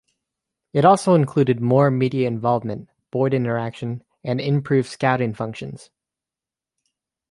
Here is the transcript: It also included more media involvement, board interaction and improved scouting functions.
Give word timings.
It 0.73 0.83
also 0.83 1.13
included 1.13 1.61
more 1.61 1.91
media 1.91 2.27
involvement, 2.27 2.89
board 3.11 3.35
interaction 3.35 4.03
and 4.23 4.41
improved 4.41 4.89
scouting 4.89 5.35
functions. 5.35 5.91